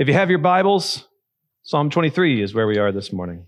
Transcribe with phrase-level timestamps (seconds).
[0.00, 1.06] If you have your Bibles,
[1.62, 3.44] Psalm 23 is where we are this morning.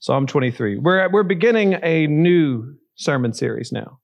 [0.00, 0.78] Psalm 23.
[0.78, 4.00] We're, we're beginning a new sermon series now.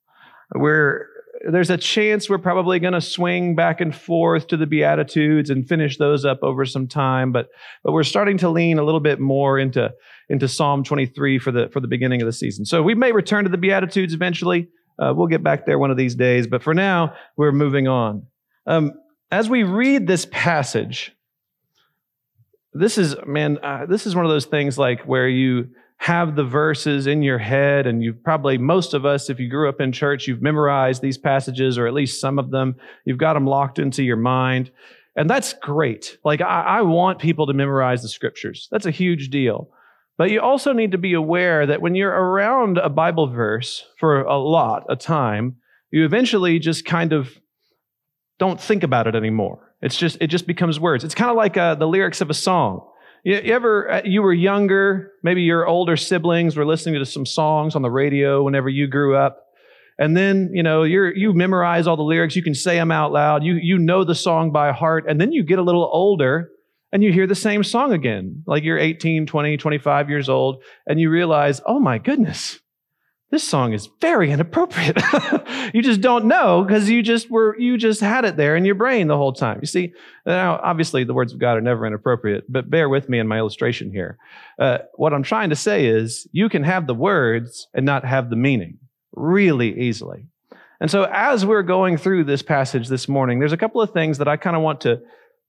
[0.55, 1.09] We're,
[1.51, 5.67] there's a chance we're probably going to swing back and forth to the Beatitudes and
[5.67, 7.49] finish those up over some time, but,
[7.83, 9.93] but we're starting to lean a little bit more into,
[10.29, 12.65] into Psalm 23 for the, for the beginning of the season.
[12.67, 14.69] So we may return to the Beatitudes eventually.
[15.01, 18.27] Uh, we'll get back there one of these days, but for now, we're moving on.
[18.67, 18.93] Um,
[19.31, 21.13] as we read this passage,
[22.73, 26.45] this is, man, uh, this is one of those things like where you have the
[26.45, 29.93] verses in your head, and you've probably, most of us, if you grew up in
[29.93, 32.77] church, you've memorized these passages, or at least some of them.
[33.05, 34.71] You've got them locked into your mind.
[35.17, 36.19] And that's great.
[36.25, 38.69] Like, I, I want people to memorize the scriptures.
[38.71, 39.71] That's a huge deal.
[40.19, 44.21] But you also need to be aware that when you're around a Bible verse for
[44.21, 45.57] a lot of time,
[45.91, 47.39] you eventually just kind of
[48.39, 49.75] don't think about it anymore.
[49.83, 51.05] It's just it just becomes words.
[51.05, 52.87] It's kind of like uh, the lyrics of a song.
[53.25, 57.27] You, you ever uh, you were younger, maybe your older siblings were listening to some
[57.27, 59.47] songs on the radio whenever you grew up,
[59.99, 63.13] and then you know you you memorize all the lyrics, you can say them out
[63.13, 66.51] loud, you you know the song by heart, and then you get a little older
[66.93, 68.43] and you hear the same song again.
[68.47, 72.61] Like you're 18, 20, 25 years old, and you realize, oh my goodness,
[73.31, 75.01] this song is very inappropriate.
[75.75, 78.75] you just don't know because you just were you just had it there in your
[78.75, 79.59] brain the whole time.
[79.61, 79.93] You see,
[80.27, 83.39] now obviously the words of God are never inappropriate, but bear with me in my
[83.39, 84.19] illustration here.
[84.59, 88.31] Uh, what I'm trying to say is you can have the words and not have
[88.31, 88.79] the meaning
[89.13, 90.27] really easily.
[90.81, 94.19] And so as we're going through this passage this morning, there's a couple of things
[94.19, 95.03] that I kind of want to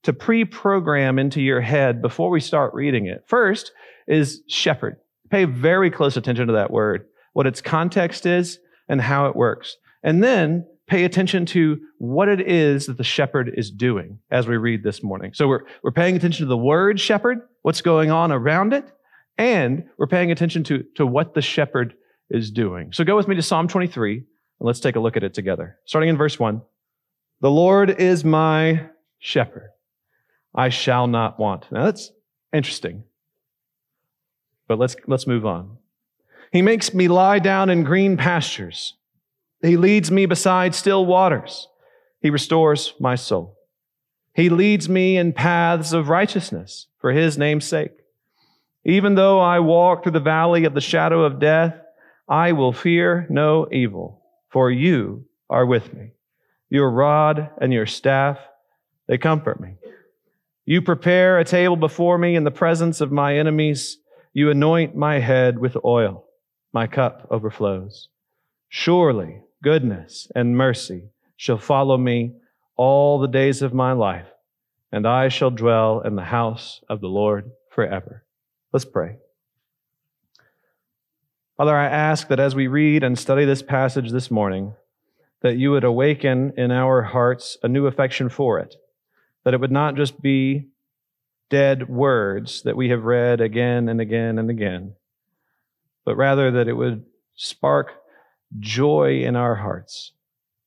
[0.04, 3.24] to pre program into your head before we start reading it.
[3.28, 3.72] First
[4.08, 4.98] is shepherd.
[5.30, 9.78] Pay very close attention to that word, what its context is, and how it works.
[10.04, 14.58] And then pay attention to what it is that the shepherd is doing as we
[14.58, 15.32] read this morning.
[15.34, 18.92] So we're, we're paying attention to the word shepherd, what's going on around it,
[19.38, 21.94] and we're paying attention to, to what the shepherd
[22.30, 22.92] is doing.
[22.92, 24.26] So go with me to Psalm 23, and
[24.60, 25.78] let's take a look at it together.
[25.86, 26.62] Starting in verse 1.
[27.40, 29.70] The Lord is my shepherd.
[30.54, 31.72] I shall not want.
[31.72, 32.12] Now that's
[32.54, 33.04] interesting.
[34.68, 35.78] But let's, let's move on.
[36.52, 38.96] He makes me lie down in green pastures.
[39.62, 41.68] He leads me beside still waters.
[42.20, 43.58] He restores my soul.
[44.34, 47.92] He leads me in paths of righteousness for his name's sake.
[48.84, 51.76] Even though I walk through the valley of the shadow of death,
[52.28, 56.12] I will fear no evil, for you are with me.
[56.70, 58.38] Your rod and your staff,
[59.08, 59.76] they comfort me.
[60.72, 63.98] You prepare a table before me in the presence of my enemies.
[64.32, 66.24] You anoint my head with oil.
[66.72, 68.08] My cup overflows.
[68.70, 72.36] Surely goodness and mercy shall follow me
[72.78, 74.28] all the days of my life,
[74.94, 78.24] and I shall dwell in the house of the Lord forever.
[78.72, 79.18] Let's pray.
[81.58, 84.76] Father, I ask that as we read and study this passage this morning,
[85.42, 88.78] that you would awaken in our hearts a new affection for it
[89.44, 90.68] that it would not just be
[91.50, 94.96] dead words that we have read again and again and again,
[96.06, 97.92] but rather that it would spark
[98.60, 100.14] joy in our hearts,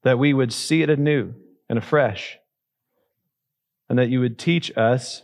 [0.02, 1.34] that we would see it anew
[1.68, 2.38] and afresh,
[3.88, 5.22] and that you would teach us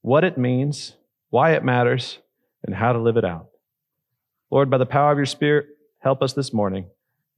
[0.00, 0.94] what it means,
[1.30, 2.18] why it matters,
[2.64, 3.48] and how to live it out.
[4.50, 5.66] Lord, by the power of your Spirit,
[5.98, 6.86] help us this morning.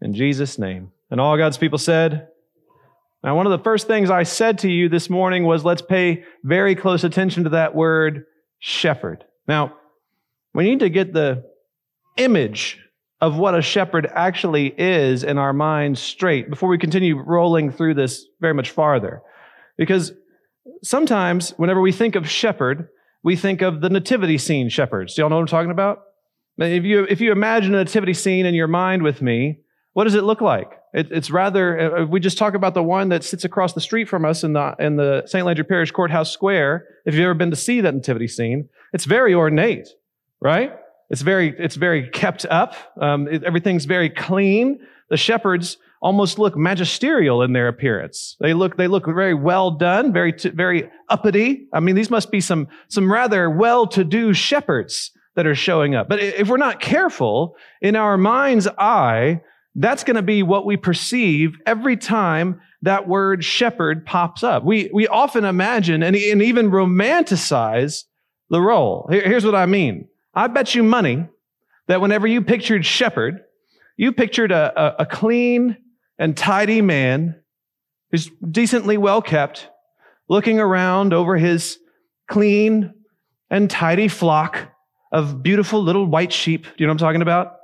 [0.01, 0.91] In Jesus' name.
[1.11, 2.29] And all God's people said,
[3.25, 6.25] now, one of the first things I said to you this morning was let's pay
[6.43, 8.27] very close attention to that word
[8.59, 9.25] shepherd.
[9.49, 9.79] Now,
[10.53, 11.43] we need to get the
[12.19, 12.79] image
[13.23, 17.95] of what a shepherd actually is in our minds straight before we continue rolling through
[17.95, 19.23] this very much farther.
[19.79, 20.13] Because
[20.83, 22.91] sometimes, whenever we think of shepherd,
[23.23, 25.15] we think of the nativity scene shepherds.
[25.15, 26.03] Do y'all know what I'm talking about?
[26.59, 29.61] If you, if you imagine a nativity scene in your mind with me,
[29.95, 30.79] what does it look like?
[30.95, 34.09] It, it's rather, uh, we just talk about the one that sits across the street
[34.09, 35.45] from us in the, in the St.
[35.45, 36.87] Landry Parish Courthouse Square.
[37.05, 39.89] If you've ever been to see that nativity scene, it's very ornate,
[40.41, 40.73] right?
[41.11, 42.75] It's very, it's very kept up.
[43.01, 44.79] Um, it, everything's very clean.
[45.11, 48.37] The shepherds almost look magisterial in their appearance.
[48.39, 51.67] They look, they look very well done, very, very uppity.
[51.73, 56.09] I mean, these must be some, some rather well-to-do shepherds that are showing up.
[56.09, 59.41] But if we're not careful, in our mind's eye,
[59.75, 64.65] that's going to be what we perceive every time that word shepherd pops up.
[64.65, 68.05] We, we often imagine and, and even romanticize
[68.51, 69.09] the role.
[69.11, 70.09] Here, here's what I mean.
[70.35, 71.27] I bet you money
[71.89, 73.41] that whenever you pictured shepherd,
[73.97, 75.77] you pictured a, a, a clean,
[76.19, 77.41] and tidy man
[78.11, 79.69] who's decently well kept,
[80.29, 81.79] looking around over his
[82.29, 82.95] clean
[83.51, 84.69] and tidy flock
[85.13, 86.65] of beautiful little white sheep.
[86.65, 87.57] Do you know what I'm talking about?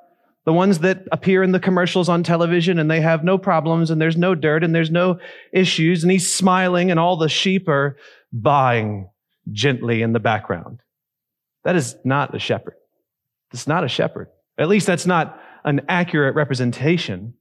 [0.46, 4.00] The ones that appear in the commercials on television and they have no problems and
[4.00, 5.18] there's no dirt and there's no
[5.52, 6.02] issues.
[6.02, 7.96] And he's smiling and all the sheep are
[8.34, 9.10] baaing
[9.52, 10.80] gently in the background.
[11.64, 12.74] That is not a shepherd.
[13.52, 14.28] It's not a shepherd.
[14.58, 17.34] At least that's not an accurate representation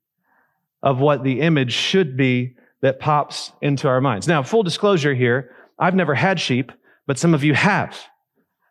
[0.82, 4.28] of what the image should be that pops into our minds.
[4.28, 6.72] Now, full disclosure here, I've never had sheep,
[7.08, 7.98] but some of you have.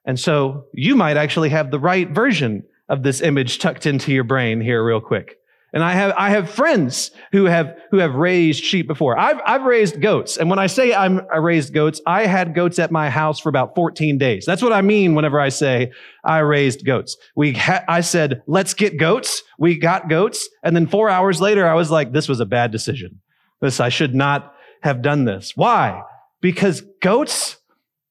[0.05, 4.25] And so you might actually have the right version of this image tucked into your
[4.25, 5.39] brain here real quick.
[5.73, 9.19] And I have, I have friends who have, who have raised sheep before.
[9.19, 10.39] I've, I've raised goats.
[10.39, 13.51] And when I say I'm, I raised goats, I had goats at my house for
[13.51, 14.47] about 14 days.
[14.47, 15.93] That's what I mean whenever I say
[16.25, 17.19] I raised goats.
[17.37, 19.43] We ha- I said, let's get goats.
[19.59, 20.49] We got goats.
[20.65, 23.21] And then four hours later, I was like, this was a bad decision.
[23.61, 25.53] This, I should not have done this.
[25.55, 26.03] Why?
[26.41, 27.59] Because goats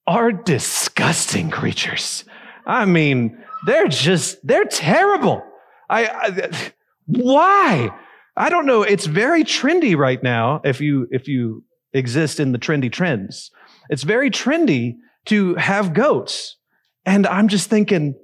[0.06, 2.24] are disgusting creatures.
[2.68, 5.44] I mean, they're just, they're terrible.
[5.90, 6.72] I, I
[7.06, 7.90] why?
[8.36, 8.84] I don't know.
[8.84, 10.62] It's very trendy right now.
[10.64, 11.64] If you, if you
[11.94, 13.52] exist in the trendy trends,
[13.90, 16.58] it's very trendy to have goats.
[17.06, 18.16] And I'm just thinking,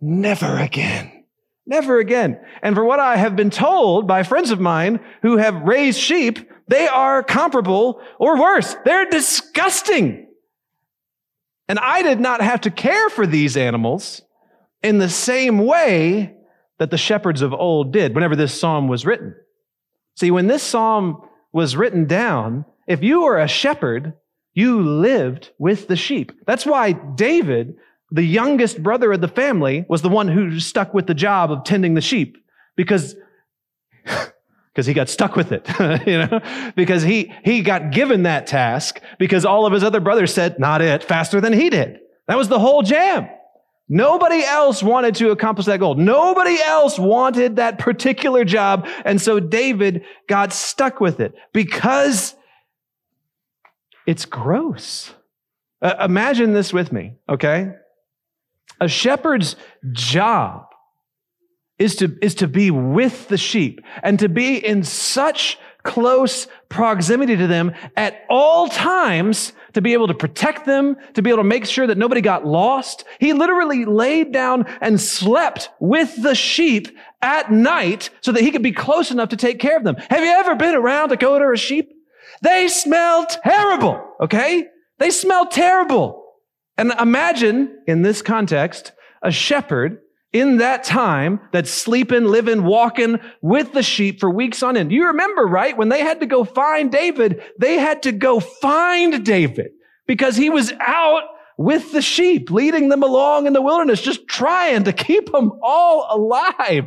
[0.00, 1.24] never again.
[1.66, 2.40] Never again.
[2.62, 6.50] And for what I have been told by friends of mine who have raised sheep,
[6.66, 8.74] they are comparable or worse.
[8.84, 10.26] They're disgusting.
[11.68, 14.22] And I did not have to care for these animals
[14.82, 16.34] in the same way
[16.78, 19.34] that the shepherds of old did whenever this psalm was written.
[20.16, 21.22] See, when this psalm
[21.52, 24.14] was written down, if you were a shepherd,
[24.54, 26.32] you lived with the sheep.
[26.46, 27.76] That's why David,
[28.10, 31.64] the youngest brother of the family, was the one who stuck with the job of
[31.64, 32.36] tending the sheep
[32.76, 33.16] because
[34.78, 35.68] because he got stuck with it,
[36.06, 36.40] you know,
[36.76, 40.80] because he, he got given that task because all of his other brothers said, not
[40.80, 41.98] it, faster than he did.
[42.28, 43.28] That was the whole jam.
[43.88, 45.94] Nobody else wanted to accomplish that goal.
[45.94, 48.86] Nobody else wanted that particular job.
[49.04, 52.34] And so David got stuck with it because
[54.06, 55.14] it's gross.
[55.80, 57.70] Uh, imagine this with me, okay?
[58.80, 59.56] A shepherd's
[59.92, 60.66] job
[61.78, 65.58] is to, is to be with the sheep and to be in such
[65.88, 71.30] close proximity to them at all times to be able to protect them, to be
[71.30, 73.04] able to make sure that nobody got lost.
[73.18, 78.62] He literally laid down and slept with the sheep at night so that he could
[78.62, 79.96] be close enough to take care of them.
[80.10, 81.90] Have you ever been around a goat or a sheep?
[82.42, 84.66] They smell terrible, okay?
[84.98, 86.22] They smell terrible.
[86.76, 88.92] And imagine in this context,
[89.22, 90.00] a shepherd
[90.32, 94.92] in that time that's sleeping, living, walking with the sheep for weeks on end.
[94.92, 95.76] You remember, right?
[95.76, 99.70] When they had to go find David, they had to go find David
[100.06, 101.22] because he was out
[101.56, 106.06] with the sheep, leading them along in the wilderness, just trying to keep them all
[106.10, 106.84] alive.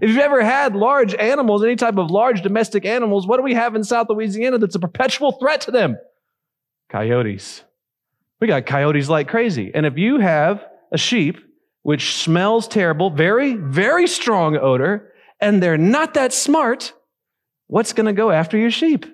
[0.00, 3.54] If you've ever had large animals, any type of large domestic animals, what do we
[3.54, 5.96] have in South Louisiana that's a perpetual threat to them?
[6.88, 7.64] Coyotes.
[8.40, 9.70] We got coyotes like crazy.
[9.74, 11.38] And if you have a sheep
[11.82, 16.92] which smells terrible, very, very strong odor, and they're not that smart,
[17.66, 19.06] what's going to go after your sheep?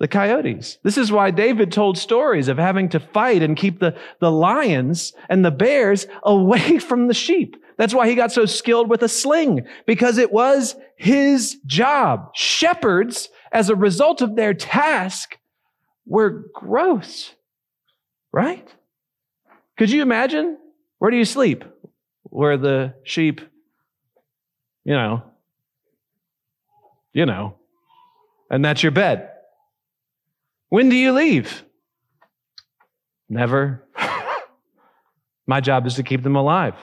[0.00, 0.78] The coyotes.
[0.82, 5.12] This is why David told stories of having to fight and keep the, the lions
[5.28, 7.56] and the bears away from the sheep.
[7.76, 12.30] That's why he got so skilled with a sling, because it was his job.
[12.34, 15.38] Shepherds, as a result of their task,
[16.06, 17.32] were gross,
[18.32, 18.68] right?
[19.76, 20.58] Could you imagine?
[20.98, 21.64] Where do you sleep?
[22.34, 23.40] Where the sheep,
[24.82, 25.22] you know,
[27.12, 27.54] you know,
[28.50, 29.30] and that's your bed.
[30.68, 31.62] When do you leave?
[33.28, 33.86] Never.
[35.46, 36.74] My job is to keep them alive.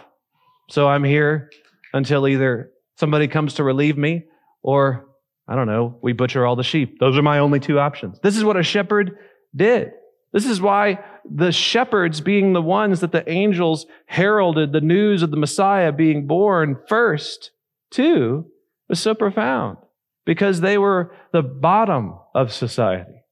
[0.70, 1.50] So I'm here
[1.94, 4.24] until either somebody comes to relieve me
[4.64, 5.06] or,
[5.50, 6.98] I don't know, we butcher all the sheep.
[7.02, 8.22] Those are my only two options.
[8.24, 9.18] This is what a shepherd
[9.54, 9.92] did.
[10.34, 15.32] This is why the shepherds, being the ones that the angels heralded the news of
[15.32, 17.52] the Messiah being born first
[17.92, 18.46] to,
[18.88, 19.78] was so profound
[20.26, 23.24] because they were the bottom of society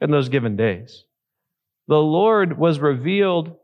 [0.00, 1.04] in those given days.
[1.88, 3.56] The Lord was revealed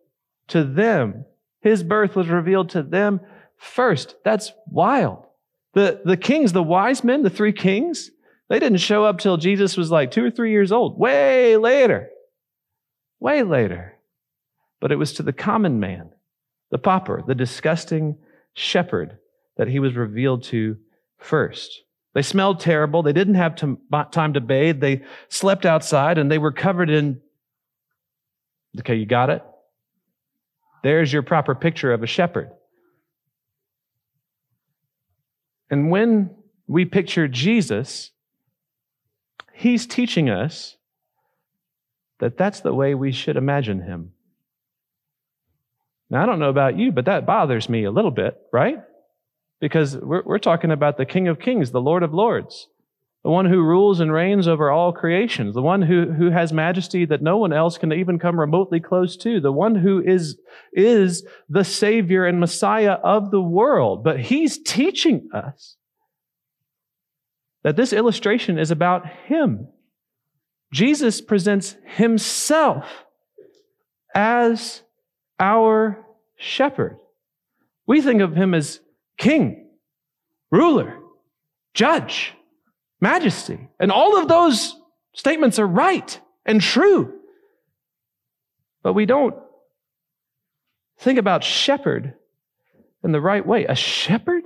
[0.48, 1.24] to them.
[1.60, 3.20] His birth was revealed to them
[3.56, 4.16] first.
[4.24, 5.26] That's wild.
[5.74, 8.10] The, the kings, the wise men, the three kings,
[8.48, 12.09] they didn't show up till Jesus was like two or three years old, way later
[13.20, 13.98] way later.
[14.80, 16.10] But it was to the common man,
[16.70, 18.16] the pauper, the disgusting
[18.54, 19.18] shepherd,
[19.56, 20.78] that he was revealed to
[21.18, 21.82] first.
[22.14, 23.02] They smelled terrible.
[23.02, 24.80] They didn't have time to bathe.
[24.80, 27.20] They slept outside and they were covered in.
[28.80, 29.42] Okay, you got it?
[30.82, 32.50] There's your proper picture of a shepherd.
[35.70, 36.34] And when
[36.66, 38.10] we picture Jesus,
[39.52, 40.76] he's teaching us
[42.20, 44.12] that that's the way we should imagine him.
[46.08, 48.78] Now, I don't know about you, but that bothers me a little bit, right?
[49.60, 52.68] Because we're, we're talking about the King of Kings, the Lord of Lords,
[53.22, 57.04] the one who rules and reigns over all creations, the one who, who has majesty
[57.04, 60.38] that no one else can even come remotely close to, the one who is,
[60.72, 64.02] is the Savior and Messiah of the world.
[64.02, 65.76] But he's teaching us
[67.62, 69.68] that this illustration is about him.
[70.72, 72.86] Jesus presents himself
[74.14, 74.82] as
[75.38, 76.04] our
[76.36, 76.98] shepherd.
[77.86, 78.80] We think of him as
[79.18, 79.68] king,
[80.50, 80.98] ruler,
[81.74, 82.34] judge,
[83.00, 83.68] majesty.
[83.80, 84.76] And all of those
[85.12, 87.14] statements are right and true.
[88.82, 89.34] But we don't
[90.98, 92.14] think about shepherd
[93.02, 93.64] in the right way.
[93.64, 94.44] A shepherd?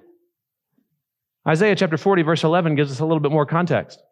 [1.47, 4.03] Isaiah chapter 40, verse 11 gives us a little bit more context.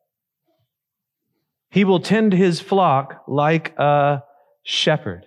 [1.72, 4.22] He will tend his flock like a
[4.62, 5.24] shepherd.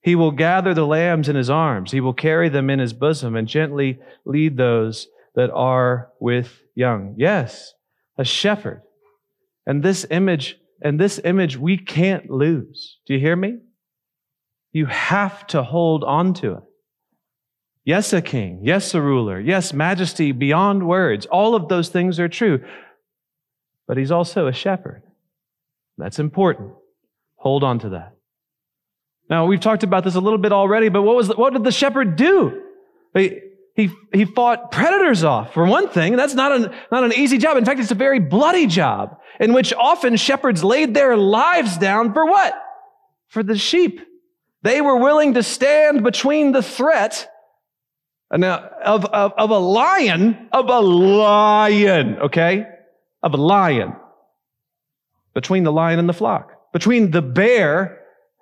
[0.00, 1.92] He will gather the lambs in his arms.
[1.92, 7.14] He will carry them in his bosom and gently lead those that are with young.
[7.16, 7.72] Yes,
[8.16, 8.82] a shepherd.
[9.64, 12.98] And this image, and this image we can't lose.
[13.06, 13.58] Do you hear me?
[14.72, 16.62] You have to hold on to it.
[17.84, 18.62] Yes, a king.
[18.64, 19.38] Yes, a ruler.
[19.38, 21.26] Yes, majesty beyond words.
[21.26, 22.64] All of those things are true.
[23.86, 25.04] But he's also a shepherd.
[25.98, 26.72] That's important.
[27.36, 28.14] Hold on to that.
[29.28, 31.64] Now, we've talked about this a little bit already, but what, was the, what did
[31.64, 32.62] the shepherd do?
[33.12, 33.40] He,
[33.74, 36.16] he, he fought predators off, for one thing.
[36.16, 37.56] That's not an, not an easy job.
[37.58, 42.14] In fact, it's a very bloody job in which often shepherds laid their lives down
[42.14, 42.54] for what?
[43.28, 44.00] For the sheep.
[44.62, 47.28] They were willing to stand between the threat
[48.30, 52.66] now, uh, of, of, of a lion, of a lion, okay?
[53.22, 53.94] Of a lion.
[55.38, 56.50] Between the lion and the flock.
[56.72, 58.00] Between the bear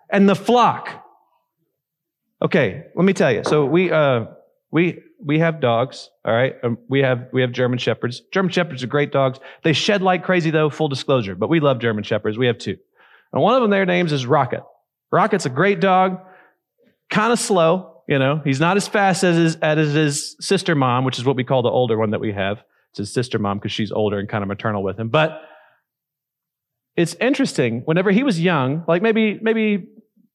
[0.09, 0.89] and the flock.
[2.41, 3.43] Okay, let me tell you.
[3.45, 4.25] So we, uh,
[4.71, 6.55] we, we have dogs, all right?
[6.63, 8.23] Um, we have, we have German Shepherds.
[8.33, 9.39] German Shepherds are great dogs.
[9.63, 12.39] They shed like crazy though, full disclosure, but we love German Shepherds.
[12.39, 12.79] We have two.
[13.35, 14.63] And one of them, their names is Rocket.
[15.13, 16.19] Rocket's a great dog,
[17.11, 21.05] kind of slow, you know, he's not as fast as his, as his sister mom,
[21.05, 22.63] which is what we call the older one that we have.
[22.91, 25.11] It's his sister mom because she's older and kind of maternal with him.
[25.11, 25.43] But
[26.97, 27.83] it's interesting.
[27.85, 29.89] Whenever he was young, like maybe maybe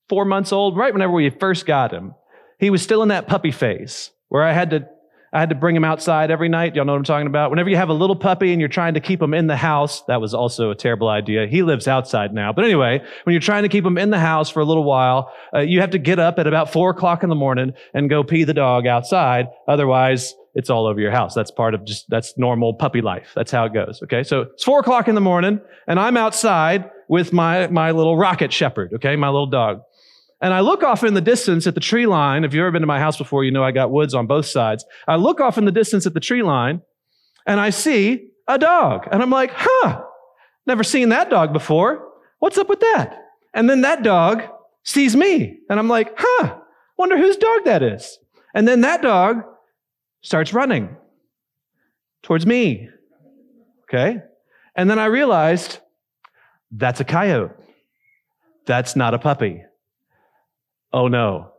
[0.09, 2.13] four months old, right whenever we first got him,
[2.59, 4.87] he was still in that puppy phase where I had to
[5.33, 6.75] I had to bring him outside every night.
[6.75, 7.51] Y'all know what I'm talking about?
[7.51, 10.01] Whenever you have a little puppy and you're trying to keep him in the house,
[10.03, 11.47] that was also a terrible idea.
[11.47, 12.51] He lives outside now.
[12.51, 15.31] But anyway, when you're trying to keep him in the house for a little while,
[15.55, 18.25] uh, you have to get up at about four o'clock in the morning and go
[18.25, 19.47] pee the dog outside.
[19.69, 21.33] Otherwise, it's all over your house.
[21.33, 23.31] That's part of just, that's normal puppy life.
[23.35, 24.01] That's how it goes.
[24.03, 24.23] Okay.
[24.23, 28.51] So it's four o'clock in the morning and I'm outside with my, my little rocket
[28.51, 28.91] shepherd.
[28.95, 29.15] Okay.
[29.15, 29.81] My little dog.
[30.41, 32.43] And I look off in the distance at the tree line.
[32.43, 34.47] If you've ever been to my house before, you know I got woods on both
[34.47, 34.83] sides.
[35.07, 36.81] I look off in the distance at the tree line
[37.45, 39.07] and I see a dog.
[39.11, 40.03] And I'm like, huh,
[40.65, 42.07] never seen that dog before.
[42.39, 43.17] What's up with that?
[43.53, 44.41] And then that dog
[44.83, 45.59] sees me.
[45.69, 46.57] And I'm like, huh,
[46.97, 48.17] wonder whose dog that is.
[48.53, 49.43] And then that dog
[50.21, 50.95] starts running
[52.23, 52.89] towards me.
[53.83, 54.17] Okay.
[54.75, 55.79] And then I realized
[56.71, 57.51] that's a coyote.
[58.65, 59.63] That's not a puppy
[60.93, 61.51] oh no.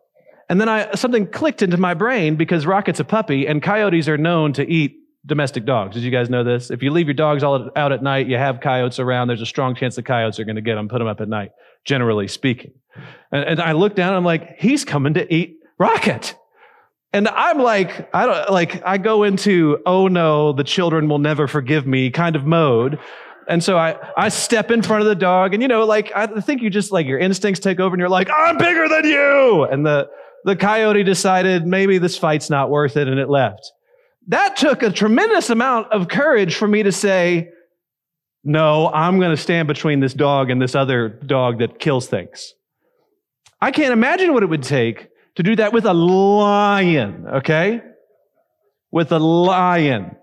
[0.49, 4.19] And then I, something clicked into my brain because Rocket's a puppy and coyotes are
[4.19, 5.95] known to eat domestic dogs.
[5.95, 6.71] Did you guys know this?
[6.71, 9.47] If you leave your dogs all out at night, you have coyotes around, there's a
[9.47, 11.53] strong chance the coyotes are going to get them, put them up at night,
[11.85, 12.73] generally speaking.
[13.31, 16.35] And, and I look down and I'm like, he's coming to eat Rocket.
[17.13, 21.47] And I'm like, I don't like, I go into, oh no, the children will never
[21.47, 22.99] forgive me kind of mode
[23.49, 26.27] and so I, I step in front of the dog, and you know, like I
[26.27, 29.65] think you just like your instincts take over, and you're like, I'm bigger than you.
[29.65, 30.09] And the
[30.45, 33.71] the coyote decided maybe this fight's not worth it, and it left.
[34.29, 37.51] That took a tremendous amount of courage for me to say,
[38.45, 42.55] no, I'm going to stand between this dog and this other dog that kills things.
[43.61, 47.81] I can't imagine what it would take to do that with a lion, okay?
[48.91, 50.17] With a lion.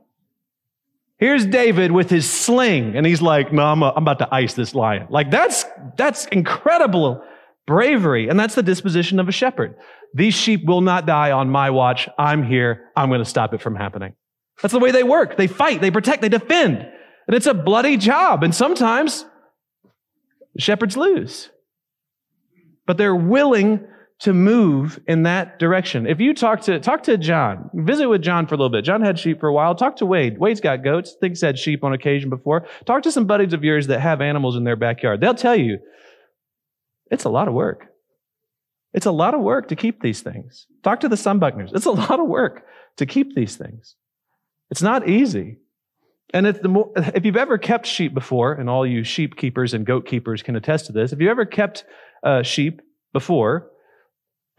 [1.18, 4.54] Here's David with his sling, and he's like, No, I'm, a, I'm about to ice
[4.54, 5.08] this lion.
[5.10, 5.66] Like, that's,
[5.98, 7.24] that's incredible
[7.70, 8.30] bravery.
[8.30, 9.76] And that's the disposition of a shepherd.
[10.16, 12.10] These sheep will not die on my watch.
[12.18, 12.90] I'm here.
[12.96, 14.16] I'm going to stop it from happening.
[14.60, 15.38] That's the way they work.
[15.38, 16.80] They fight, they protect, they defend.
[16.80, 18.44] And it's a bloody job.
[18.44, 19.24] And sometimes
[20.58, 21.52] shepherds lose.
[22.88, 23.86] But they're willing
[24.20, 26.06] to move in that direction.
[26.06, 28.84] If you talk to talk to John, visit with John for a little bit.
[28.84, 29.76] John had sheep for a while.
[29.76, 30.38] Talk to Wade.
[30.38, 31.16] Wade's got goats.
[31.20, 32.68] Things had sheep on occasion before.
[32.86, 35.22] Talk to some buddies of yours that have animals in their backyard.
[35.22, 35.80] They'll tell you
[37.10, 37.88] it's a lot of work.
[38.94, 40.68] It's a lot of work to keep these things.
[40.84, 41.74] Talk to the Sunbuckners.
[41.74, 42.66] It's a lot of work
[42.98, 43.96] to keep these things.
[44.70, 45.60] It's not easy.
[46.34, 49.86] And if, more, if you've ever kept sheep before, and all you sheep keepers and
[49.86, 51.86] goat keepers can attest to this, if you've ever kept
[52.24, 52.82] uh, sheep
[53.14, 53.69] before,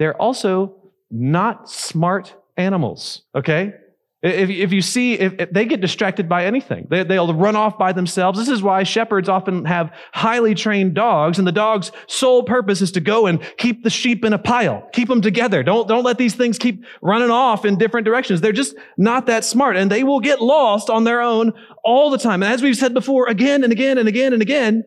[0.00, 0.76] they're also
[1.10, 3.74] not smart animals, okay?
[4.22, 7.76] If, if you see, if, if they get distracted by anything, they, they'll run off
[7.76, 8.38] by themselves.
[8.38, 12.92] This is why shepherds often have highly trained dogs, and the dog's sole purpose is
[12.92, 15.62] to go and keep the sheep in a pile, keep them together.
[15.62, 18.40] Don't, don't let these things keep running off in different directions.
[18.40, 21.52] They're just not that smart, and they will get lost on their own
[21.84, 22.42] all the time.
[22.42, 24.84] And as we've said before, again and again and again and again,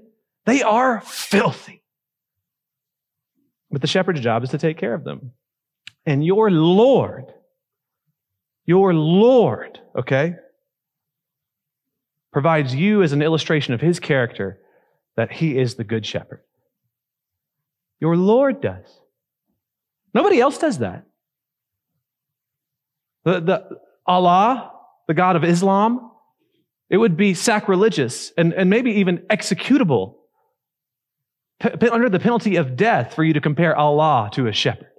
[0.48, 1.83] they are filthy.
[3.74, 5.32] But the shepherd's job is to take care of them.
[6.06, 7.34] And your Lord,
[8.68, 10.36] your Lord, okay,
[12.32, 14.60] provides you as an illustration of his character
[15.18, 16.44] that he is the good shepherd.
[18.00, 18.86] Your Lord does.
[20.14, 21.06] Nobody else does that.
[23.24, 23.70] The, the
[24.06, 24.72] Allah,
[25.08, 26.12] the God of Islam,
[26.92, 30.18] it would be sacrilegious and, and maybe even executable
[31.92, 34.90] under the penalty of death for you to compare Allah to a shepherd.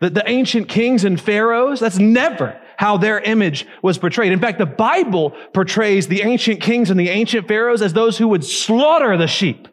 [0.00, 4.32] The, the ancient kings and pharaohs, that's never how their image was portrayed.
[4.32, 8.28] In fact, the Bible portrays the ancient kings and the ancient pharaohs as those who
[8.28, 9.68] would slaughter the sheep.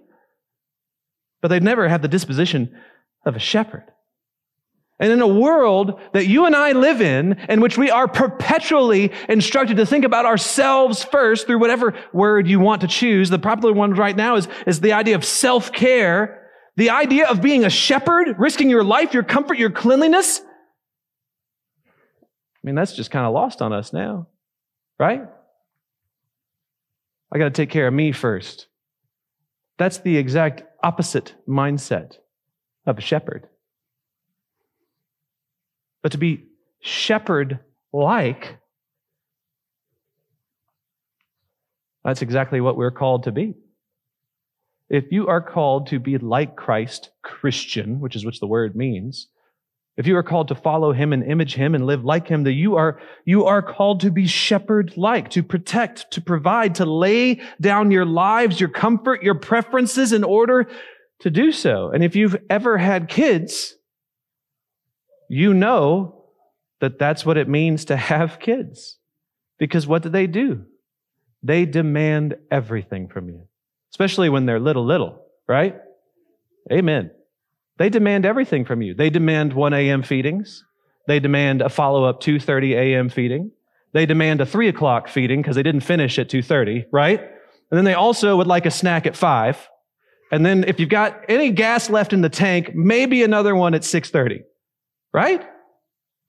[1.41, 2.77] But they'd never have the disposition
[3.25, 3.83] of a shepherd.
[5.01, 9.11] And in a world that you and I live in, in which we are perpetually
[9.27, 13.73] instructed to think about ourselves first through whatever word you want to choose, the popular
[13.73, 16.49] one right now is, is the idea of self-care.
[16.77, 20.39] The idea of being a shepherd, risking your life, your comfort, your cleanliness.
[20.39, 20.43] I
[22.63, 24.27] mean, that's just kind of lost on us now,
[24.99, 25.23] right?
[27.33, 28.67] I got to take care of me first.
[29.79, 32.17] That's the exact opposite mindset
[32.85, 33.47] of a shepherd
[36.01, 36.45] but to be
[36.81, 37.59] shepherd
[37.93, 38.57] like.
[42.03, 43.53] That's exactly what we're called to be.
[44.89, 49.27] If you are called to be like Christ, Christian, which is what the word means,
[49.97, 52.53] if you are called to follow him and image him and live like him, that
[52.53, 57.41] you are, you are called to be shepherd like, to protect, to provide, to lay
[57.59, 60.67] down your lives, your comfort, your preferences in order
[61.19, 61.91] to do so.
[61.91, 63.75] And if you've ever had kids,
[65.31, 66.25] you know
[66.81, 68.97] that that's what it means to have kids.
[69.57, 70.65] Because what do they do?
[71.41, 73.47] They demand everything from you,
[73.93, 75.77] especially when they're little, little, right?
[76.69, 77.11] Amen.
[77.77, 78.93] They demand everything from you.
[78.93, 80.03] They demand 1 a.m.
[80.03, 80.65] feedings.
[81.07, 83.07] They demand a follow-up 2.30 a.m.
[83.07, 83.51] feeding.
[83.93, 87.21] They demand a 3 o'clock feeding because they didn't finish at 2.30, right?
[87.21, 89.69] And then they also would like a snack at 5.
[90.33, 93.83] And then if you've got any gas left in the tank, maybe another one at
[93.83, 94.43] 6.30
[95.13, 95.41] right?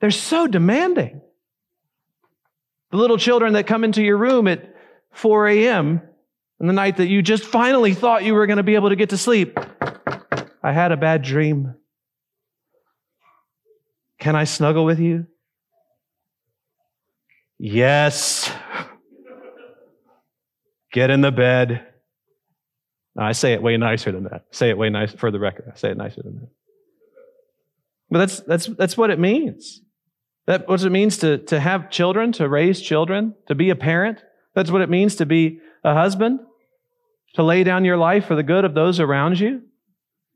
[0.00, 1.20] They're so demanding.
[2.90, 4.74] The little children that come into your room at
[5.12, 6.02] 4 a.m.
[6.60, 8.96] on the night that you just finally thought you were going to be able to
[8.96, 9.58] get to sleep.
[10.62, 11.74] I had a bad dream.
[14.18, 15.26] Can I snuggle with you?
[17.58, 18.52] Yes.
[20.92, 21.86] Get in the bed.
[23.14, 24.46] No, I say it way nicer than that.
[24.50, 25.70] Say it way nicer for the record.
[25.72, 26.48] I say it nicer than that.
[28.12, 29.80] But that's, that's, that's what it means.
[30.46, 34.22] That what it means to, to have children, to raise children, to be a parent.
[34.54, 36.40] That's what it means to be a husband,
[37.34, 39.62] to lay down your life for the good of those around you,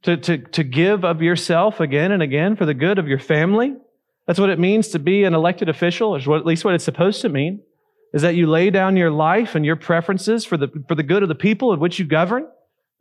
[0.04, 3.74] to, to, to give of yourself again and again for the good of your family.
[4.26, 6.74] That's what it means to be an elected official, or is what at least what
[6.74, 7.60] it's supposed to mean,
[8.14, 11.22] is that you lay down your life and your preferences for the, for the good
[11.22, 12.46] of the people of which you govern,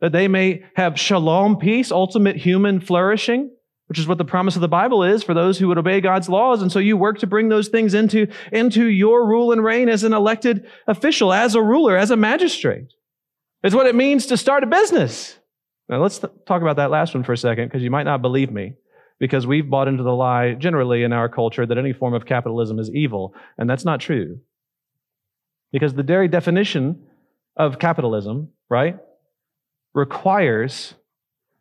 [0.02, 3.52] that they may have shalom, peace, ultimate human flourishing,
[3.86, 6.28] which is what the promise of the Bible is for those who would obey God's
[6.28, 6.60] laws.
[6.60, 10.02] And so you work to bring those things into, into your rule and reign as
[10.02, 12.92] an elected official, as a ruler, as a magistrate.
[13.62, 15.38] It's what it means to start a business.
[15.88, 18.22] Now let's th- talk about that last one for a second, because you might not
[18.22, 18.74] believe me,
[19.20, 22.78] because we've bought into the lie generally in our culture that any form of capitalism
[22.78, 24.40] is evil, and that's not true.
[25.72, 27.06] Because the very definition
[27.56, 28.98] of capitalism, right,
[29.94, 30.94] requires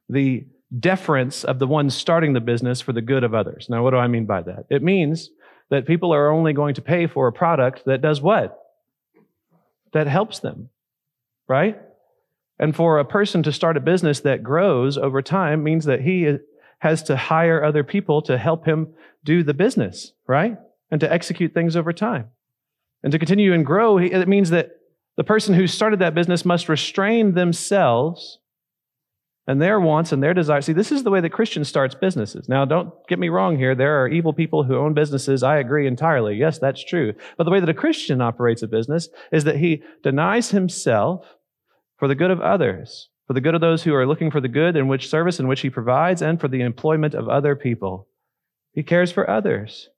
[0.10, 0.46] the
[0.80, 3.67] deference of the one starting the business for the good of others.
[3.69, 4.65] Now, what do I mean by that?
[4.69, 5.30] It means
[5.69, 8.60] that people are only going to pay for a product that does what?
[9.93, 10.69] That helps them,
[11.47, 11.80] right?
[12.60, 16.38] And for a person to start a business that grows over time means that he
[16.80, 20.58] has to hire other people to help him do the business, right?
[20.91, 22.30] And to execute things over time.
[23.04, 24.71] And to continue and grow, it means that
[25.17, 28.39] the person who started that business must restrain themselves
[29.48, 30.66] and their wants and their desires.
[30.66, 32.50] See, this is the way that Christian starts businesses.
[32.50, 33.76] Now, don't get me wrong here.
[33.76, 35.44] There are evil people who own businesses.
[35.44, 36.36] I agree entirely.
[36.36, 37.14] Yes, that's true.
[37.38, 41.26] But the way that a Christian operates a business is that he denies himself
[41.98, 44.48] for the good of others, for the good of those who are looking for the
[44.48, 48.08] good in which service in which he provides, and for the employment of other people.
[48.74, 49.90] He cares for others.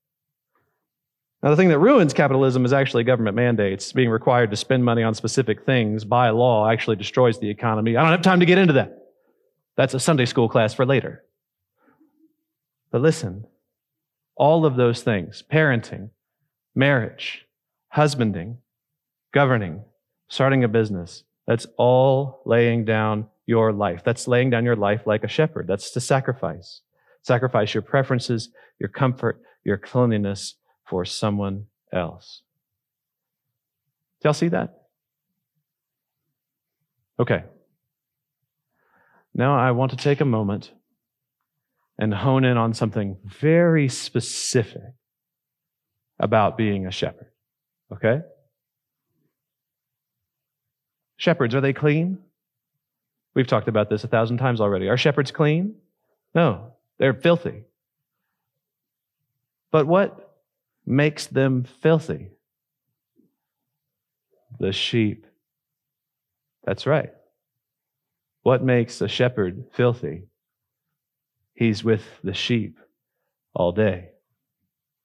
[1.42, 3.94] Now, the thing that ruins capitalism is actually government mandates.
[3.94, 7.96] Being required to spend money on specific things by law actually destroys the economy.
[7.96, 8.97] I don't have time to get into that.
[9.78, 11.24] That's a Sunday school class for later.
[12.92, 13.46] But listen,
[14.36, 16.10] all of those things parenting,
[16.76, 17.46] marriage,
[17.90, 18.58] husbanding,
[19.32, 19.84] governing,
[20.28, 24.02] starting a business that's all laying down your life.
[24.04, 25.68] That's laying down your life like a shepherd.
[25.68, 26.82] That's to sacrifice.
[27.22, 32.42] Sacrifice your preferences, your comfort, your cleanliness for someone else.
[34.22, 34.82] Do y'all see that?
[37.20, 37.44] Okay.
[39.34, 40.72] Now I want to take a moment
[42.00, 44.94] and hone in on something very specific
[46.20, 47.32] about being a shepherd.
[47.92, 48.22] Okay?
[51.18, 52.20] Shepherds, are they clean?
[53.34, 54.88] We've talked about this a thousand times already.
[54.88, 55.76] Are shepherds clean?
[56.34, 57.63] No, they're filthy.
[59.72, 60.36] But what
[60.86, 62.30] makes them filthy?
[64.60, 65.28] The sheep.
[66.63, 67.12] That's right.
[68.48, 70.24] What makes a shepherd filthy?
[71.54, 72.80] He's with the sheep
[73.54, 74.12] all day.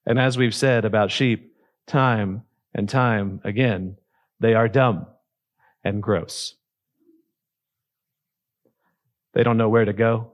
[0.05, 1.53] And as we've said about sheep
[1.85, 3.97] time and time again,
[4.39, 5.07] they are dumb
[5.83, 6.55] and gross.
[9.33, 10.31] They don't know where to go.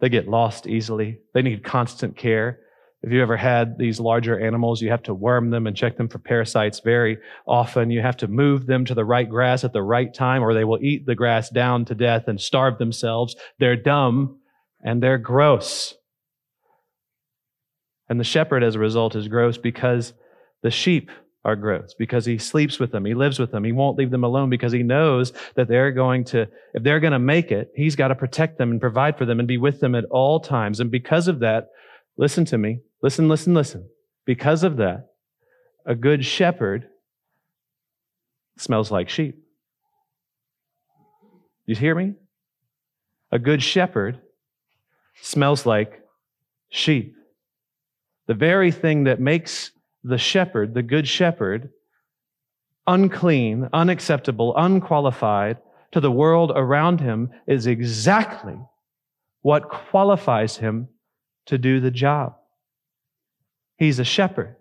[0.00, 1.20] They get lost easily.
[1.32, 2.60] They need constant care.
[3.02, 6.08] If you ever had these larger animals, you have to worm them and check them
[6.08, 7.90] for parasites very often.
[7.90, 10.64] You have to move them to the right grass at the right time, or they
[10.64, 13.36] will eat the grass down to death and starve themselves.
[13.60, 14.40] They're dumb
[14.82, 15.94] and they're gross.
[18.08, 20.12] And the shepherd, as a result, is gross because
[20.62, 21.10] the sheep
[21.44, 24.24] are gross, because he sleeps with them, he lives with them, he won't leave them
[24.24, 27.94] alone because he knows that they're going to, if they're going to make it, he's
[27.94, 30.80] got to protect them and provide for them and be with them at all times.
[30.80, 31.68] And because of that,
[32.18, 33.88] listen to me, Listen, listen, listen.
[34.24, 35.10] Because of that,
[35.86, 36.88] a good shepherd
[38.56, 39.38] smells like sheep.
[41.66, 42.14] You hear me?
[43.30, 44.20] A good shepherd
[45.22, 46.02] smells like
[46.70, 47.14] sheep.
[48.26, 49.70] The very thing that makes
[50.02, 51.70] the shepherd, the good shepherd,
[52.86, 55.58] unclean, unacceptable, unqualified
[55.92, 58.58] to the world around him is exactly
[59.42, 60.88] what qualifies him
[61.48, 62.36] to do the job.
[63.78, 64.56] He's a shepherd.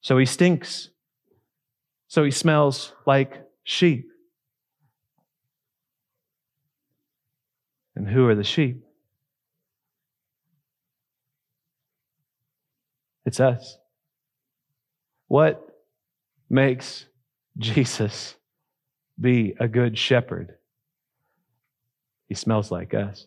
[0.00, 0.88] So he stinks.
[2.08, 4.08] So he smells like sheep.
[7.94, 8.82] And who are the sheep?
[13.26, 13.76] It's us.
[15.28, 15.82] What
[16.48, 17.04] makes
[17.58, 18.36] Jesus
[19.20, 20.54] be a good shepherd?
[22.26, 23.26] He smells like us.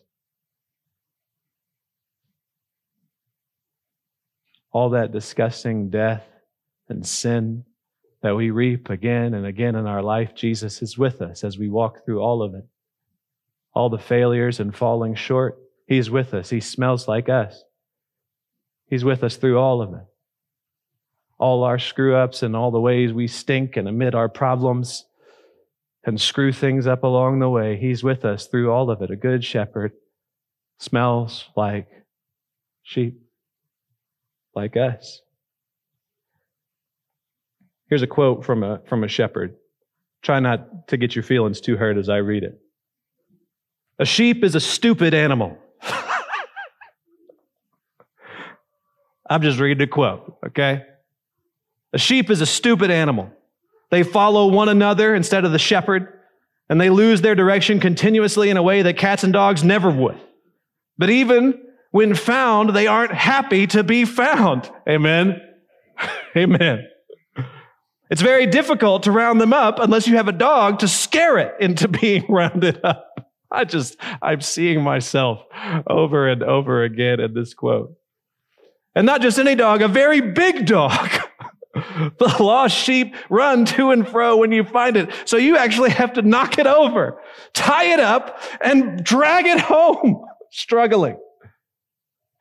[4.74, 6.26] All that disgusting death
[6.88, 7.64] and sin
[8.22, 11.68] that we reap again and again in our life, Jesus is with us as we
[11.68, 12.64] walk through all of it.
[13.72, 16.50] All the failures and falling short, He's with us.
[16.50, 17.62] He smells like us.
[18.88, 20.06] He's with us through all of it.
[21.38, 25.04] All our screw ups and all the ways we stink and amid our problems
[26.04, 27.76] and screw things up along the way.
[27.76, 29.10] He's with us through all of it.
[29.10, 29.92] A good shepherd
[30.78, 31.88] smells like
[32.82, 33.23] sheep
[34.54, 35.20] like us.
[37.88, 39.56] Here's a quote from a, from a shepherd.
[40.22, 42.60] Try not to get your feelings too hurt as I read it.
[43.98, 45.58] A sheep is a stupid animal.
[49.28, 50.82] I'm just reading a quote, okay?
[51.92, 53.30] A sheep is a stupid animal.
[53.90, 56.20] They follow one another instead of the shepherd,
[56.68, 60.18] and they lose their direction continuously in a way that cats and dogs never would.
[60.98, 61.63] But even
[61.94, 64.68] when found, they aren't happy to be found.
[64.88, 65.40] Amen.
[66.36, 66.88] Amen.
[68.10, 71.54] It's very difficult to round them up unless you have a dog to scare it
[71.60, 73.30] into being rounded up.
[73.48, 75.44] I just, I'm seeing myself
[75.86, 77.94] over and over again in this quote.
[78.96, 81.08] And not just any dog, a very big dog.
[81.74, 85.12] the lost sheep run to and fro when you find it.
[85.26, 87.20] So you actually have to knock it over,
[87.52, 91.18] tie it up, and drag it home, struggling.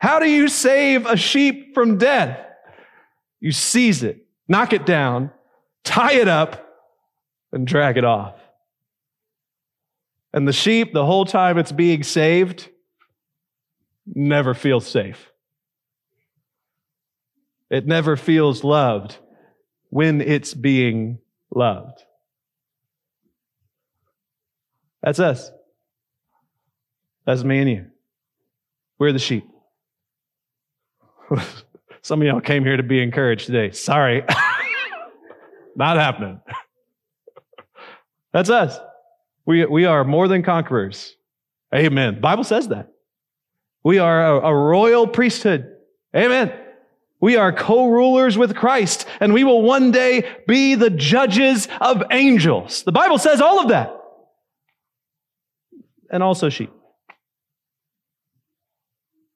[0.04, 2.38] How do you save a sheep from death?
[3.40, 5.32] You seize it, knock it down,
[5.86, 6.68] tie it up,
[7.54, 8.36] and drag it off.
[10.34, 12.68] And the sheep, the whole time it's being saved,
[14.06, 15.32] never feels safe.
[17.70, 19.18] It never feels loved
[19.90, 22.04] when it's being loved.
[25.02, 25.50] That's us.
[27.26, 27.86] That's me and you.
[29.00, 29.46] We're the sheep.
[32.02, 33.72] Some of y'all came here to be encouraged today.
[33.72, 34.24] Sorry.
[35.76, 36.42] Not happening.
[38.34, 38.78] That's us.
[39.46, 41.16] We, we are more than conquerors.
[41.74, 42.20] Amen.
[42.22, 42.92] Bible says that.
[43.84, 45.76] We are a, a royal priesthood.
[46.16, 46.54] Amen.
[47.20, 52.84] We are co-rulers with Christ and we will one day be the judges of angels.
[52.84, 53.98] The Bible says all of that.
[56.10, 56.72] And also sheep.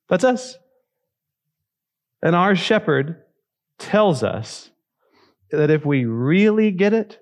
[0.09, 0.57] That's us.
[2.21, 3.23] And our shepherd
[3.77, 4.71] tells us
[5.51, 7.19] that if we really get it,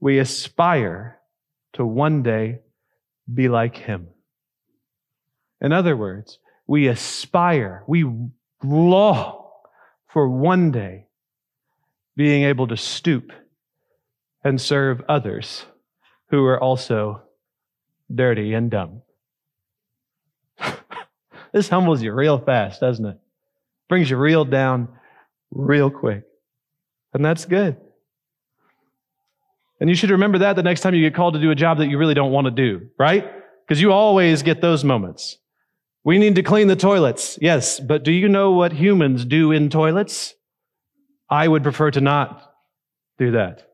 [0.00, 1.18] we aspire
[1.74, 2.60] to one day
[3.32, 4.08] be like him.
[5.60, 8.04] In other words, we aspire, we
[8.62, 9.44] long
[10.06, 11.06] for one day
[12.16, 13.32] being able to stoop
[14.42, 15.66] and serve others
[16.30, 17.22] who are also
[18.12, 19.02] dirty and dumb.
[21.52, 23.18] this humbles you real fast, doesn't it?
[23.88, 24.88] Brings you real down
[25.50, 26.24] real quick.
[27.14, 27.76] And that's good.
[29.80, 31.78] And you should remember that the next time you get called to do a job
[31.78, 33.30] that you really don't want to do, right?
[33.66, 35.38] Because you always get those moments.
[36.04, 37.38] We need to clean the toilets.
[37.40, 40.34] Yes, but do you know what humans do in toilets?
[41.30, 42.54] I would prefer to not
[43.18, 43.68] do that.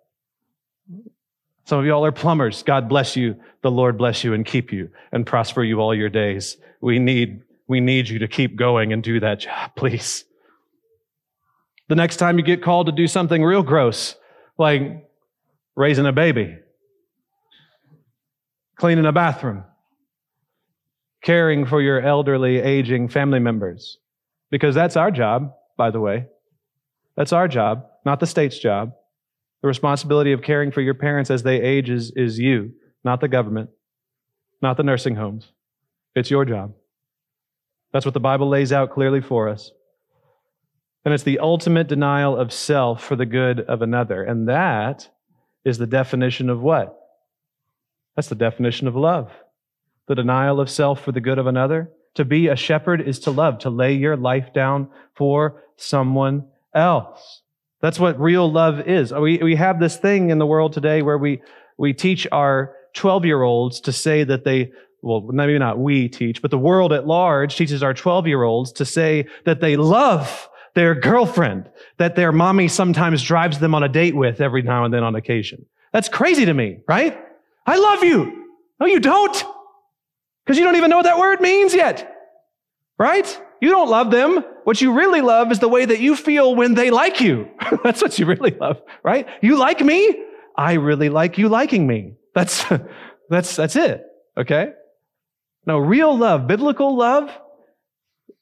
[1.66, 2.62] Some of y'all are plumbers.
[2.62, 3.37] God bless you.
[3.62, 6.59] The Lord bless you and keep you and prosper you all your days.
[6.81, 10.24] We need, we need you to keep going and do that job, please.
[11.88, 14.16] The next time you get called to do something real gross,
[14.59, 15.07] like
[15.77, 16.57] raising a baby,
[18.77, 19.64] cleaning a bathroom,
[21.22, 23.98] caring for your elderly, aging family members.
[24.50, 26.27] Because that's our job, by the way.
[27.16, 28.92] That's our job, not the state's job.
[29.62, 32.72] The responsibility of caring for your parents as they age is, is you,
[33.03, 33.70] not the government,
[34.61, 35.53] not the nursing homes.
[36.14, 36.74] It's your job.
[37.95, 39.71] That's what the Bible lays out clearly for us.
[41.05, 44.25] And it's the ultimate denial of self for the good of another.
[44.25, 45.09] And that
[45.65, 46.99] is the definition of what?
[48.17, 49.31] That's the definition of love
[50.07, 51.91] the denial of self for the good of another.
[52.17, 57.43] To be a shepherd is to love, to lay your life down for someone else.
[57.81, 59.15] That's what real love is.
[59.15, 61.43] We, we have this thing in the world today where we,
[61.79, 64.73] we teach our 12 year olds to say that they,
[65.05, 68.73] well, maybe not we teach, but the world at large teaches our 12 year olds
[68.73, 73.88] to say that they love their girlfriend, that their mommy sometimes drives them on a
[73.88, 75.67] date with every now and then on occasion.
[75.93, 77.17] That's crazy to me, right?
[77.67, 78.47] I love you.
[78.81, 79.45] No, you don't.
[80.45, 82.11] Because you don't even know what that word means yet.
[82.99, 83.40] Right?
[83.61, 84.43] You don't love them.
[84.64, 87.49] What you really love is the way that you feel when they like you.
[87.85, 89.29] That's what you really love, right?
[89.43, 90.25] You like me?
[90.57, 92.14] I really like you liking me.
[92.35, 92.64] That's,
[93.29, 94.05] that's, that's it.
[94.37, 94.73] Okay?
[95.66, 97.31] Now, real love, biblical love,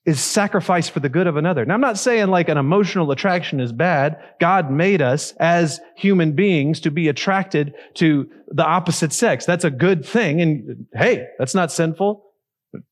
[0.04, 1.64] is sacrifice for the good of another.
[1.64, 4.18] Now, I'm not saying like an emotional attraction is bad.
[4.40, 9.46] God made us as human beings to be attracted to the opposite sex.
[9.46, 10.40] That's a good thing.
[10.40, 12.24] And hey, that's not sinful.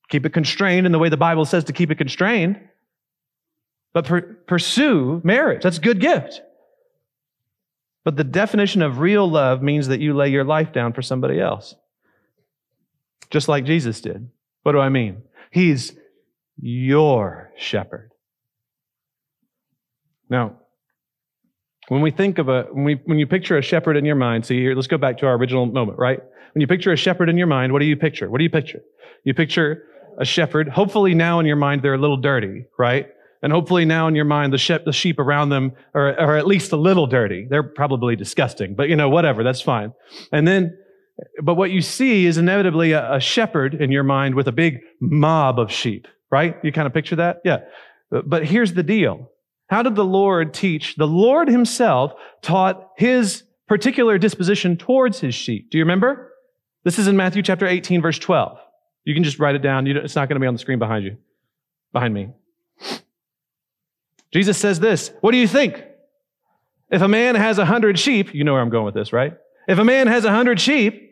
[0.08, 2.60] Keep it constrained in the way the Bible says to keep it constrained.
[3.92, 5.64] But per- pursue marriage.
[5.64, 6.42] That's a good gift.
[8.04, 11.40] But the definition of real love means that you lay your life down for somebody
[11.40, 11.74] else.
[13.30, 14.28] Just like Jesus did.
[14.62, 15.22] What do I mean?
[15.50, 15.96] He's
[16.60, 18.10] your shepherd.
[20.28, 20.56] Now,
[21.88, 24.46] when we think of a, when, we, when you picture a shepherd in your mind,
[24.46, 26.20] see here, let's go back to our original moment, right?
[26.54, 28.30] When you picture a shepherd in your mind, what do you picture?
[28.30, 28.82] What do you picture?
[29.24, 29.84] You picture
[30.18, 30.68] a shepherd.
[30.68, 33.08] Hopefully now in your mind, they're a little dirty, right?
[33.42, 36.46] And hopefully now in your mind, the, sheep, the sheep around them are, are at
[36.46, 37.46] least a little dirty.
[37.48, 39.92] They're probably disgusting, but you know, whatever, that's fine.
[40.30, 40.76] And then,
[41.42, 44.80] but what you see is inevitably a, a shepherd in your mind with a big
[45.00, 46.56] mob of sheep, right?
[46.62, 47.40] You kind of picture that?
[47.44, 47.60] Yeah.
[48.10, 49.30] But here's the deal.
[49.68, 50.96] How did the Lord teach?
[50.96, 55.70] The Lord himself taught his particular disposition towards his sheep.
[55.70, 56.32] Do you remember?
[56.82, 58.58] This is in Matthew chapter 18, verse 12.
[59.04, 59.86] You can just write it down.
[59.86, 61.18] it's not going to be on the screen behind you,
[61.92, 62.30] behind me.
[64.32, 65.84] Jesus says this What do you think?
[66.90, 69.34] If a man has a hundred sheep, you know where I'm going with this, right?
[69.68, 71.09] If a man has a hundred sheep,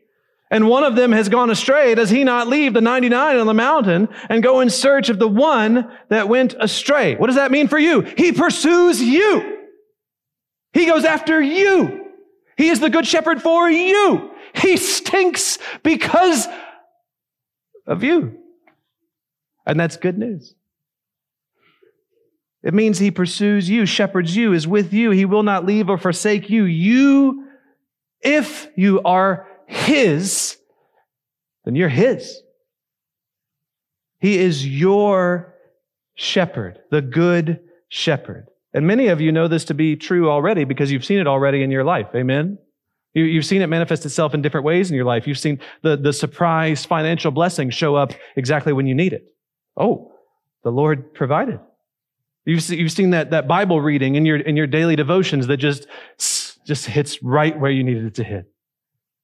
[0.51, 3.55] and one of them has gone astray, does he not leave the 99 on the
[3.55, 7.17] mountain and go in search of the one that went astray?
[7.17, 8.01] What does that mean for you?
[8.01, 9.59] He pursues you.
[10.73, 12.07] He goes after you.
[12.57, 14.31] He is the good shepherd for you.
[14.55, 16.47] He stinks because
[17.87, 18.39] of you.
[19.67, 20.55] And that's good news.
[22.63, 25.11] It means he pursues you, shepherds you, is with you.
[25.11, 26.65] He will not leave or forsake you.
[26.65, 27.49] You,
[28.21, 30.57] if you are his,
[31.64, 32.40] then you're his.
[34.18, 35.54] He is your
[36.14, 38.48] shepherd, the good shepherd.
[38.72, 41.62] And many of you know this to be true already because you've seen it already
[41.62, 42.09] in your life.
[42.14, 42.59] Amen?
[43.14, 45.26] You, have seen it manifest itself in different ways in your life.
[45.26, 49.35] You've seen the, the surprise financial blessing show up exactly when you need it.
[49.76, 50.12] Oh,
[50.64, 51.61] the Lord provided.
[52.44, 55.59] You've, see, you've seen that, that Bible reading in your, in your daily devotions that
[55.59, 55.87] just,
[56.64, 58.50] just hits right where you needed it to hit.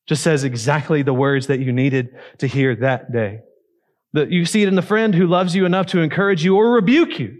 [0.07, 3.41] Just says exactly the words that you needed to hear that day.
[4.13, 6.73] That you see it in the friend who loves you enough to encourage you or
[6.73, 7.39] rebuke you.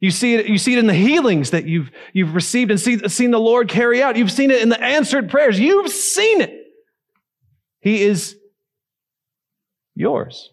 [0.00, 2.98] You see it, you see it in the healings that you've, you've received and see,
[3.08, 4.16] seen the Lord carry out.
[4.16, 5.60] You've seen it in the answered prayers.
[5.60, 6.66] You've seen it.
[7.80, 8.36] He is
[9.94, 10.50] yours.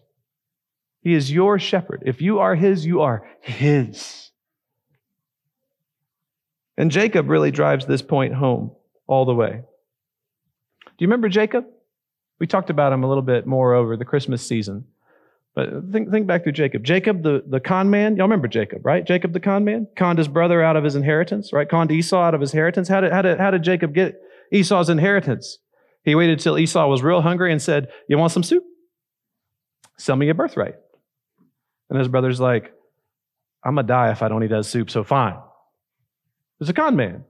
[1.02, 2.02] He is your shepherd.
[2.06, 4.30] If you are his, you are his.
[6.76, 8.72] And Jacob really drives this point home
[9.06, 9.62] all the way.
[11.00, 11.64] Do you remember Jacob?
[12.40, 14.84] We talked about him a little bit more over the Christmas season.
[15.54, 16.84] But think, think back to Jacob.
[16.84, 19.02] Jacob, the, the con man, y'all remember Jacob, right?
[19.02, 21.66] Jacob, the con man, conned his brother out of his inheritance, right?
[21.66, 22.86] Conned Esau out of his inheritance.
[22.86, 24.20] How did, how did, how did Jacob get
[24.52, 25.56] Esau's inheritance?
[26.04, 28.64] He waited till Esau was real hungry and said, You want some soup?
[29.96, 30.74] Sell me your birthright.
[31.88, 32.74] And his brother's like,
[33.64, 35.38] I'm going to die if I don't eat that soup, so fine.
[36.60, 37.24] It's a con man.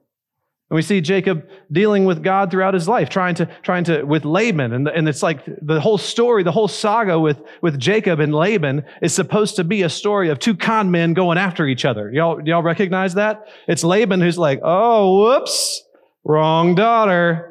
[0.71, 4.25] And we see Jacob dealing with God throughout his life, trying to, trying to, with
[4.25, 4.73] Laban.
[4.73, 8.85] And, and it's like the whole story, the whole saga with, with Jacob and Laban
[9.03, 12.13] is supposed to be a story of two con men going after each other.
[12.13, 13.49] Y'all, y'all recognize that?
[13.67, 15.83] It's Laban who's like, oh, whoops,
[16.23, 17.50] wrong daughter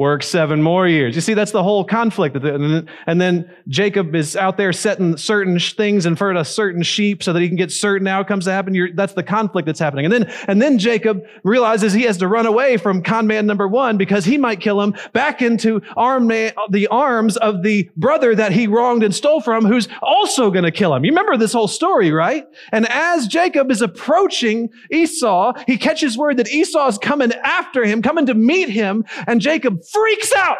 [0.00, 1.14] work seven more years.
[1.14, 2.34] You see, that's the whole conflict.
[2.34, 7.34] And then Jacob is out there setting certain things in front of certain sheep so
[7.34, 8.74] that he can get certain outcomes to happen.
[8.74, 10.06] You're, that's the conflict that's happening.
[10.06, 13.68] And then, and then Jacob realizes he has to run away from con man number
[13.68, 18.34] one because he might kill him back into arm man, the arms of the brother
[18.34, 21.04] that he wronged and stole from, who's also going to kill him.
[21.04, 22.46] You remember this whole story, right?
[22.72, 28.00] And as Jacob is approaching Esau, he catches word that Esau is coming after him,
[28.00, 30.58] coming to meet him, and Jacob freaks out.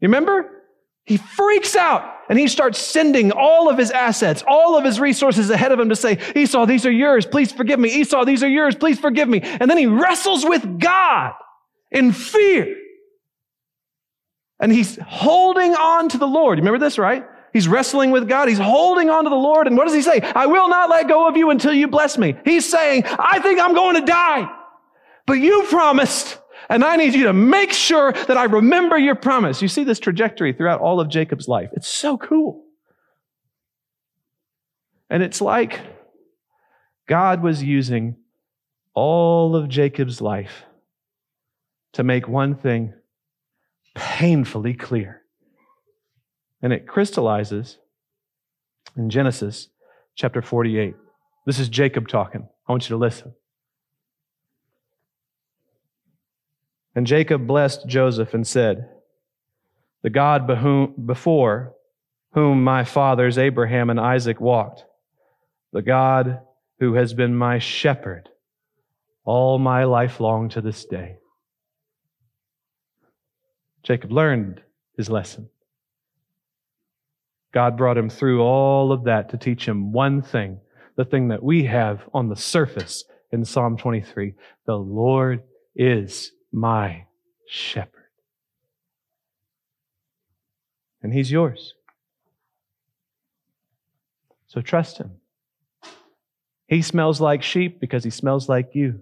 [0.00, 0.50] You remember?
[1.04, 5.50] He freaks out and he starts sending all of his assets, all of his resources
[5.50, 7.26] ahead of him to say, Esau, these are yours.
[7.26, 7.90] Please forgive me.
[7.90, 8.74] Esau, these are yours.
[8.74, 9.40] Please forgive me.
[9.42, 11.34] And then he wrestles with God
[11.90, 12.74] in fear.
[14.60, 16.58] And he's holding on to the Lord.
[16.58, 17.24] You remember this, right?
[17.52, 18.48] He's wrestling with God.
[18.48, 19.66] He's holding on to the Lord.
[19.66, 20.20] And what does he say?
[20.20, 22.34] I will not let go of you until you bless me.
[22.44, 24.50] He's saying, I think I'm going to die.
[25.26, 29.60] But you promised and I need you to make sure that I remember your promise.
[29.62, 31.70] You see this trajectory throughout all of Jacob's life.
[31.72, 32.64] It's so cool.
[35.10, 35.80] And it's like
[37.06, 38.16] God was using
[38.94, 40.64] all of Jacob's life
[41.92, 42.94] to make one thing
[43.94, 45.22] painfully clear.
[46.62, 47.78] And it crystallizes
[48.96, 49.68] in Genesis
[50.14, 50.94] chapter 48.
[51.46, 52.48] This is Jacob talking.
[52.66, 53.34] I want you to listen.
[56.94, 58.88] And Jacob blessed Joseph and said,
[60.02, 60.46] The God
[61.06, 61.74] before
[62.32, 64.84] whom my fathers Abraham and Isaac walked,
[65.72, 66.40] the God
[66.80, 68.28] who has been my shepherd
[69.24, 71.16] all my life long to this day.
[73.82, 74.62] Jacob learned
[74.96, 75.48] his lesson.
[77.52, 80.58] God brought him through all of that to teach him one thing,
[80.96, 84.34] the thing that we have on the surface in Psalm 23
[84.66, 85.42] the Lord
[85.76, 87.04] is my
[87.48, 87.90] shepherd.
[91.02, 91.74] And he's yours.
[94.46, 95.16] So trust him.
[96.66, 99.00] He smells like sheep because he smells like you.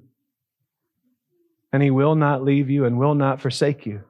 [1.72, 4.02] And he will not leave you and will not forsake you.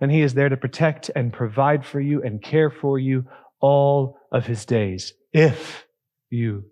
[0.00, 3.26] And he is there to protect and provide for you and care for you
[3.60, 5.86] all of his days if
[6.30, 6.64] you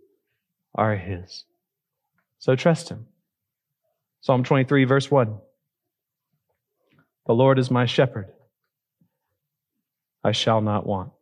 [0.74, 1.44] are his.
[2.38, 3.06] So trust him.
[4.20, 5.38] Psalm 23, verse 1.
[7.26, 8.32] The Lord is my shepherd.
[10.24, 11.12] I shall not want.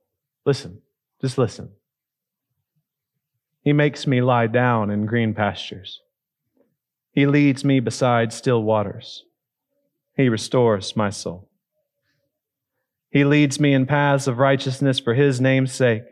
[0.45, 0.81] Listen,
[1.21, 1.71] just listen.
[3.63, 6.01] He makes me lie down in green pastures.
[7.13, 9.25] He leads me beside still waters.
[10.17, 11.51] He restores my soul.
[13.11, 16.05] He leads me in paths of righteousness for his name's sake.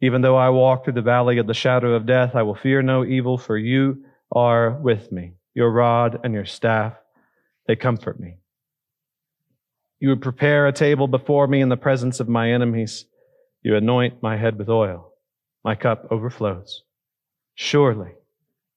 [0.00, 2.82] Even though I walk through the valley of the shadow of death, I will fear
[2.82, 5.34] no evil, for you are with me.
[5.54, 6.94] Your rod and your staff,
[7.66, 8.38] they comfort me.
[10.00, 13.06] You would prepare a table before me in the presence of my enemies.
[13.62, 15.12] You anoint my head with oil.
[15.64, 16.82] My cup overflows.
[17.54, 18.12] Surely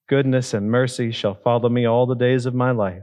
[0.08, 3.02] goodness and mercy shall follow me all the days of my life,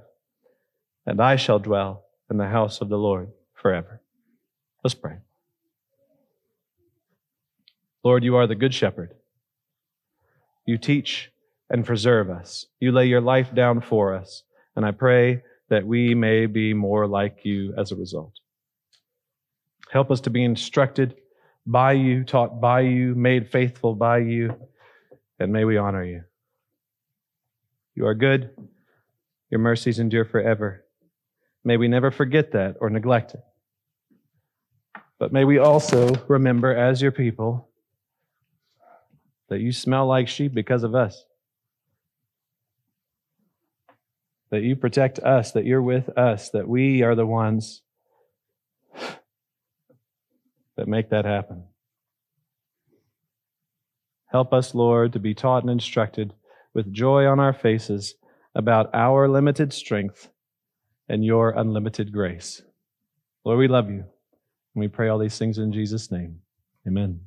[1.05, 4.01] and I shall dwell in the house of the Lord forever.
[4.83, 5.17] Let's pray.
[8.03, 9.13] Lord, you are the good shepherd.
[10.65, 11.31] You teach
[11.69, 12.67] and preserve us.
[12.79, 14.43] You lay your life down for us.
[14.75, 18.33] And I pray that we may be more like you as a result.
[19.89, 21.15] Help us to be instructed
[21.65, 24.55] by you, taught by you, made faithful by you,
[25.39, 26.23] and may we honor you.
[27.95, 28.51] You are good.
[29.49, 30.83] Your mercies endure forever.
[31.63, 33.43] May we never forget that or neglect it.
[35.17, 37.69] But may we also remember as your people
[39.49, 41.25] that you smell like sheep because of us.
[44.55, 47.81] That you protect us, that you're with us, that we are the ones
[50.77, 51.65] that make that happen.
[54.27, 56.35] Help us, Lord, to be taught and instructed
[56.73, 58.15] with joy on our faces
[58.55, 60.29] about our limited strength
[61.09, 62.61] and your unlimited grace.
[63.43, 64.05] Lord, we love you.
[64.05, 64.05] And
[64.75, 66.39] we pray all these things in Jesus' name.
[66.87, 67.19] Amen.